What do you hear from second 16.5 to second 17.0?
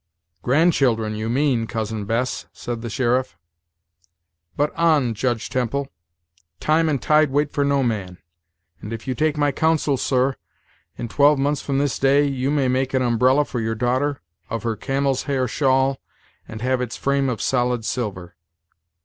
have its